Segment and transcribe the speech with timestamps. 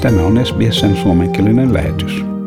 [0.00, 2.39] Tämä on SBSn suomenkielinen lähetys.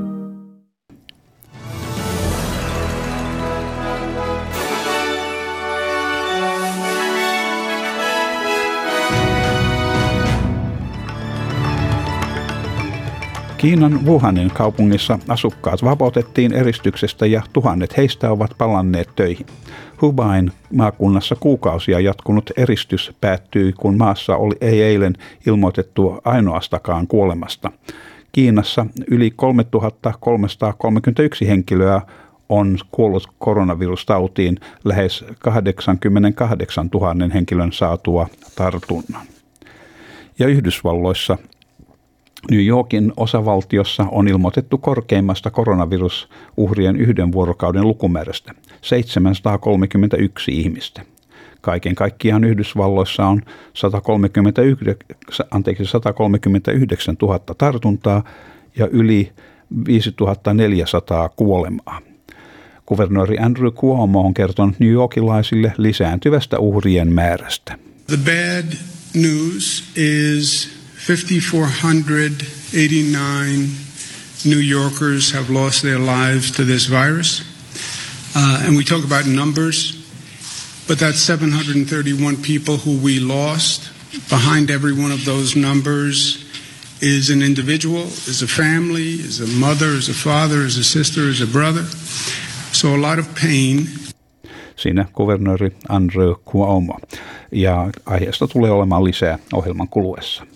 [13.63, 19.45] Kiinan Wuhanin kaupungissa asukkaat vapautettiin eristyksestä ja tuhannet heistä ovat palanneet töihin.
[20.01, 25.13] Hubain maakunnassa kuukausia jatkunut eristys päättyi, kun maassa oli ei eilen
[25.47, 27.71] ilmoitettu ainoastakaan kuolemasta.
[28.31, 32.01] Kiinassa yli 3331 henkilöä
[32.49, 39.25] on kuollut koronavirustautiin lähes 88 000 henkilön saatua tartunnan.
[40.39, 41.37] Ja Yhdysvalloissa
[42.51, 51.01] New Yorkin osavaltiossa on ilmoitettu korkeimmasta koronavirusuhrien yhden vuorokauden lukumäärästä 731 ihmistä.
[51.61, 53.41] Kaiken kaikkiaan Yhdysvalloissa on
[53.73, 58.23] 139, anteeksi, 139 000 tartuntaa
[58.75, 59.31] ja yli
[59.85, 61.99] 5400 kuolemaa.
[62.85, 67.77] Kuvernööri Andrew Cuomo on kertonut New Yorkilaisille lisääntyvästä uhrien määrästä.
[68.07, 68.77] The bad
[69.13, 73.69] news is 5,489
[74.45, 77.41] New Yorkers have lost their lives to this virus.
[78.33, 80.01] Uh, and we talk about numbers,
[80.87, 83.89] but that's 731 people who we lost.
[84.29, 86.45] Behind every one of those numbers
[87.01, 91.27] is an individual, is a family, is a mother, is a father, is a sister,
[91.27, 91.83] is a brother.
[92.71, 93.89] So a lot of pain.
[94.75, 96.99] Siinä kuvernööri Andrew Cuomo.
[97.51, 100.52] Ja aiheesta tulee olemaan lisää ohjelman kuluessa.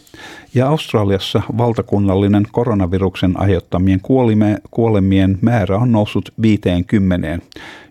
[0.53, 7.39] Ja Australiassa valtakunnallinen koronaviruksen aiheuttamien kuolime, kuolemien määrä on noussut 50.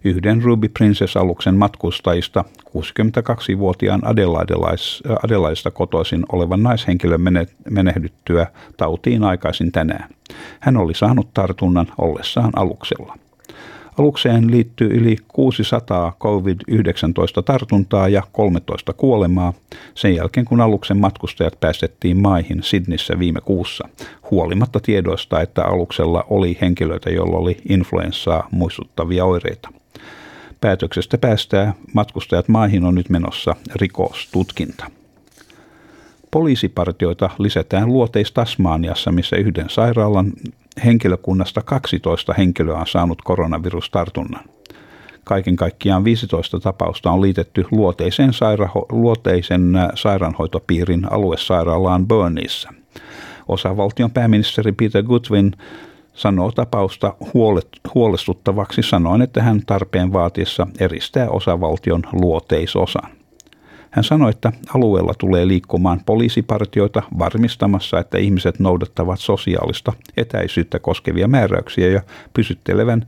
[0.05, 4.03] Yhden Ruby Princess-aluksen matkustajista 62-vuotiaan
[5.23, 7.21] Adelaidesta kotoisin olevan naishenkilön
[7.71, 10.09] menehdyttyä tautiin aikaisin tänään.
[10.61, 13.19] Hän oli saanut tartunnan ollessaan aluksella.
[13.99, 19.53] Alukseen liittyy yli 600 COVID-19 tartuntaa ja 13 kuolemaa
[19.95, 23.89] sen jälkeen, kun aluksen matkustajat päästettiin maihin Sydneyssä viime kuussa,
[24.31, 29.69] huolimatta tiedoista, että aluksella oli henkilöitä, joilla oli influenssaa muistuttavia oireita.
[30.61, 34.91] Päätöksestä päästää matkustajat maihin on nyt menossa rikostutkinta.
[36.31, 40.33] Poliisipartioita lisätään luoteis Tasmaniassa, missä yhden sairaalan
[40.85, 44.45] henkilökunnasta 12 henkilöä on saanut koronavirustartunnan.
[45.25, 52.73] Kaiken kaikkiaan 15 tapausta on liitetty luoteisen, sairaho- luoteisen sairaanhoitopiirin aluesairaalaan Burnissa.
[53.49, 55.53] Osavaltion pääministeri Peter Goodwin
[56.15, 57.15] sanoo tapausta
[57.95, 63.16] huolestuttavaksi sanoen, että hän tarpeen vaatiessa eristää osavaltion luoteisosan.
[63.97, 71.89] Hän sanoi, että alueella tulee liikkumaan poliisipartioita varmistamassa, että ihmiset noudattavat sosiaalista etäisyyttä koskevia määräyksiä
[71.89, 72.03] ja
[72.35, 73.07] pysyttelevän,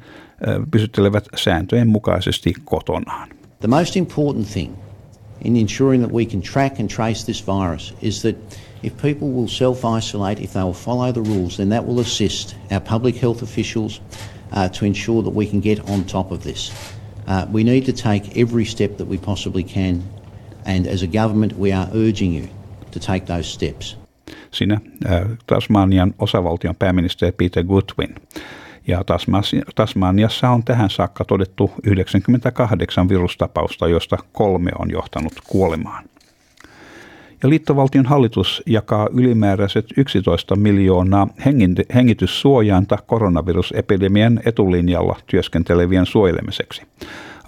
[0.70, 3.28] pysyttelevät sääntöjen mukaisesti kotonaan.
[3.60, 4.72] The most important thing
[5.44, 8.36] in ensuring that we can track and trace this virus is that
[8.82, 12.80] if people will self-isolate, if they will follow the rules, then that will assist our
[12.80, 14.00] public health officials
[14.52, 16.72] uh, to ensure that we can get on top of this.
[17.26, 20.02] Uh, we need to take every step that we possibly can
[20.66, 22.46] And as a government, we are urging you
[22.90, 23.98] to take those steps.
[24.50, 28.14] Siinä äh, Tasmanian osavaltion pääministeri Peter Goodwin.
[28.86, 29.04] Ja
[29.74, 36.04] Tasmaniassa on tähän saakka todettu 98 virustapausta, joista kolme on johtanut kuolemaan.
[37.42, 41.28] Ja liittovaltion hallitus jakaa ylimääräiset 11 miljoonaa
[41.94, 46.82] hengityssuojainta koronavirusepidemian etulinjalla työskentelevien suojelemiseksi.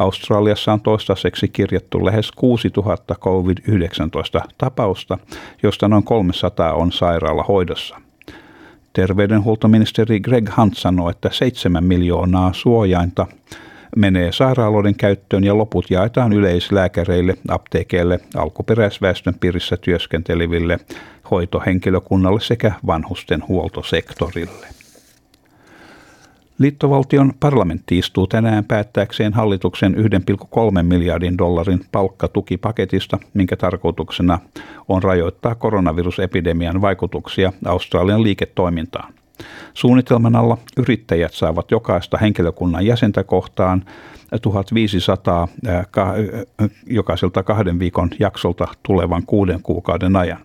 [0.00, 5.18] Australiassa on toistaiseksi kirjattu lähes 6000 COVID-19 tapausta,
[5.62, 7.96] josta noin 300 on sairaalahoidossa.
[8.92, 13.26] Terveydenhuoltoministeri Greg Hunt sanoi, että 7 miljoonaa suojainta
[13.96, 20.78] menee sairaaloiden käyttöön ja loput jaetaan yleislääkäreille, apteekeille, alkuperäisväestön piirissä työskenteleville,
[21.30, 24.79] hoitohenkilökunnalle sekä vanhusten huoltosektorille.
[26.60, 34.38] Liittovaltion parlamentti istuu tänään päättääkseen hallituksen 1,3 miljardin dollarin palkkatukipaketista, minkä tarkoituksena
[34.88, 39.14] on rajoittaa koronavirusepidemian vaikutuksia Australian liiketoimintaan.
[39.74, 43.84] Suunnitelman alla yrittäjät saavat jokaista henkilökunnan jäsentä kohtaan
[44.42, 45.48] 1500
[46.86, 50.38] jokaiselta kahden viikon jaksolta tulevan kuuden kuukauden ajan.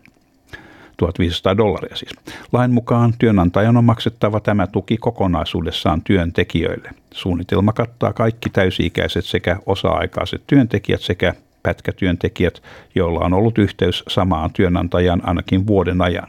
[0.97, 2.11] 1500 dollaria siis.
[2.51, 6.89] Lain mukaan työnantajan on maksettava tämä tuki kokonaisuudessaan työntekijöille.
[7.13, 11.33] Suunnitelma kattaa kaikki täysi-ikäiset sekä osa-aikaiset työntekijät sekä
[11.63, 12.61] pätkätyöntekijät,
[12.95, 16.27] joilla on ollut yhteys samaan työnantajaan ainakin vuoden ajan.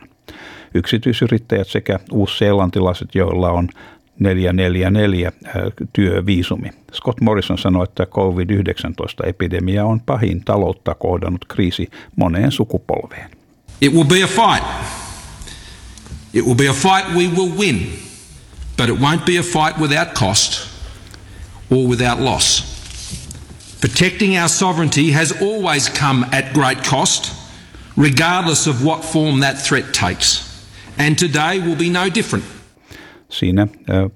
[0.75, 3.69] Yksityisyrittäjät sekä uusseelantilaiset, joilla on
[4.19, 5.33] 444
[5.93, 6.71] työviisumi.
[6.93, 13.31] Scott Morrison sanoi, että COVID-19-epidemia on pahin taloutta kohdannut kriisi moneen sukupolveen.
[13.81, 14.63] It will be a fight.
[16.33, 17.93] It will be a fight we will win,
[18.77, 20.69] but it won't be a fight without cost
[21.71, 22.75] or without loss.
[23.81, 27.33] Protecting our sovereignty has always come at great cost,
[27.97, 30.43] regardless of what form that threat takes.
[30.99, 32.45] And today will be no different.
[33.29, 33.67] Siinä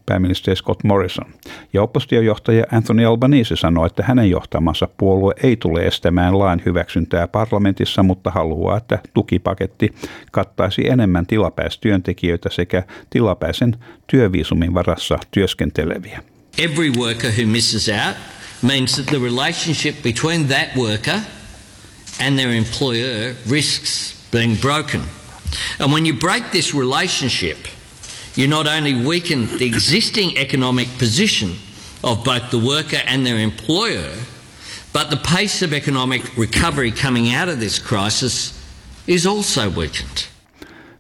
[0.06, 1.34] pääministeri Scott Morrison.
[1.72, 8.02] Ja oppositiojohtaja Anthony Albanese sanoi, että hänen johtamansa puolue ei tule estämään lain hyväksyntää parlamentissa,
[8.02, 9.94] mutta haluaa, että tukipaketti
[10.32, 13.76] kattaisi enemmän tilapäistyöntekijöitä sekä tilapäisen
[14.06, 16.22] työviisumin varassa työskenteleviä.
[16.58, 18.16] Every worker who misses out
[18.62, 21.20] means that the relationship between that worker
[22.26, 25.00] and their employer risks being broken.
[25.80, 27.58] And when you break this relationship,
[28.36, 31.50] you not only weaken the existing economic position
[32.02, 34.10] of both the worker and their employer,
[34.92, 38.54] but the pace of economic recovery coming out of this crisis
[39.06, 40.30] is also weakened.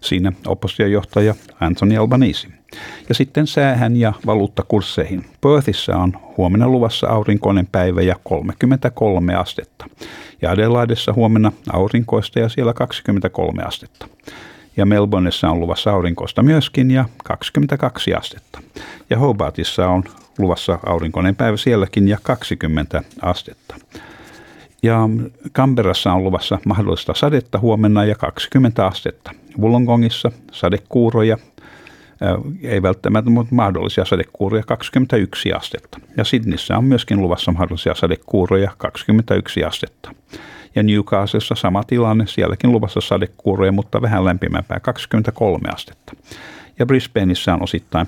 [0.00, 2.48] Siinä oppositiojohtaja Anthony Albanese.
[3.08, 5.24] Ja sitten säähän ja valuuttakursseihin.
[5.40, 9.86] Perthissä on huomenna luvassa aurinkoinen päivä ja 33 astetta.
[10.42, 14.08] Ja Adelaidessa huomenna aurinkoista ja siellä 23 astetta.
[14.80, 18.60] Ja Melbourneissa on luvassa aurinkoista myöskin ja 22 astetta.
[19.10, 20.04] Ja Hobartissa on
[20.38, 23.74] luvassa aurinkoinen päivä sielläkin ja 20 astetta.
[24.82, 25.08] Ja
[25.54, 29.30] Canberrassa on luvassa mahdollista sadetta huomenna ja 20 astetta.
[29.60, 31.38] Wollongongissa sadekuuroja
[32.62, 36.00] ei välttämättä, mutta mahdollisia sadekuuroja 21 astetta.
[36.16, 40.14] Ja Sydneyssä on myöskin luvassa mahdollisia sadekuuroja 21 astetta.
[40.74, 46.12] Ja Newcastlessa sama tilanne, sielläkin luvassa sadekuuroja, mutta vähän lämpimämpää 23 astetta.
[46.78, 48.06] Ja Brisbaneissa on osittain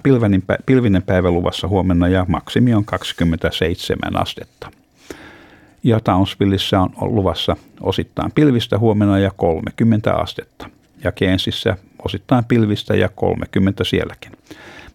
[0.66, 4.70] pilvinen, päivä luvassa huomenna ja maksimi on 27 astetta.
[5.82, 10.68] Ja Townsvillessä on luvassa osittain pilvistä huomenna ja 30 astetta
[11.04, 14.32] ja Keensissä osittain pilvistä ja 30 sielläkin.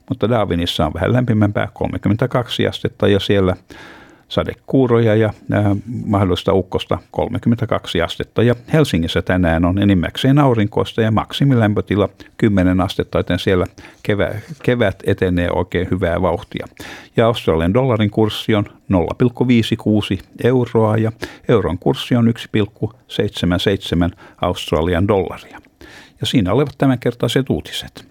[0.10, 3.56] Mutta Darwinissa on vähän lämpimämpää 32 astetta ja siellä
[4.30, 5.66] sadekuuroja ja äh,
[6.06, 8.44] mahdollista ukkosta 32 astetta.
[8.44, 13.66] Ja Helsingissä tänään on enimmäkseen aurinkoista ja maksimilämpötila 10 astetta, joten siellä
[14.04, 14.32] kevä,
[14.64, 16.68] kevät etenee oikein hyvää vauhtia.
[17.18, 21.12] Ja Australian dollarin kurssi on 0,56 euroa ja
[21.48, 25.67] euron kurssi on 1,77 Australian dollaria.
[26.22, 28.08] Ja siinä olevat tämänkertaiset uutiset.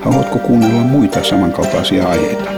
[0.00, 2.50] Haluatko kuunnella muita samankaltaisia aiheita?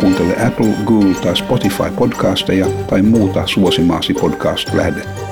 [0.00, 5.31] Kuuntele Apple, Google tai Spotify podcasteja tai muuta suosimaasi podcast-lähdettä.